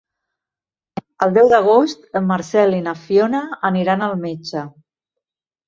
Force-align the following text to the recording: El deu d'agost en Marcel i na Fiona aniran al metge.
El 1.25 1.35
deu 1.35 1.51
d'agost 1.51 2.09
en 2.21 2.25
Marcel 2.31 2.75
i 2.79 2.81
na 2.89 2.95
Fiona 3.03 3.45
aniran 3.73 4.07
al 4.09 4.19
metge. 4.27 4.67